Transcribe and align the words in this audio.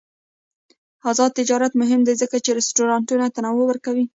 آزاد 1.09 1.31
تجارت 1.39 1.73
مهم 1.81 2.01
دی 2.07 2.13
ځکه 2.21 2.35
چې 2.45 2.49
رستورانټونه 2.57 3.25
تنوع 3.35 3.65
ورکوي. 3.67 4.05